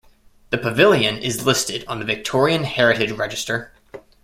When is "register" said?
3.11-3.71